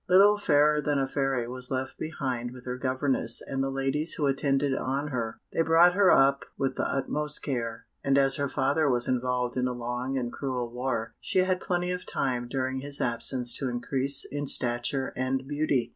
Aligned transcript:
Little 0.09 0.39
Fairer 0.39 0.81
than 0.81 0.97
a 0.97 1.05
Fairy 1.05 1.47
was 1.47 1.69
left 1.69 1.99
behind 1.99 2.49
with 2.53 2.65
her 2.65 2.75
governess 2.75 3.39
and 3.39 3.63
the 3.63 3.69
ladies 3.69 4.13
who 4.13 4.25
attended 4.25 4.73
on 4.73 5.09
her; 5.09 5.39
they 5.53 5.61
brought 5.61 5.93
her 5.93 6.09
up 6.09 6.43
with 6.57 6.75
the 6.75 6.87
utmost 6.91 7.43
care, 7.43 7.85
and 8.03 8.17
as 8.17 8.37
her 8.37 8.49
father 8.49 8.89
was 8.89 9.07
involved 9.07 9.55
in 9.57 9.67
a 9.67 9.73
long 9.73 10.17
and 10.17 10.33
cruel 10.33 10.71
war, 10.73 11.13
she 11.19 11.37
had 11.43 11.59
plenty 11.59 11.91
of 11.91 12.07
time 12.07 12.47
during 12.47 12.79
his 12.79 12.99
absence 12.99 13.55
to 13.59 13.69
increase 13.69 14.25
in 14.31 14.47
stature 14.47 15.13
and 15.15 15.47
beauty. 15.47 15.89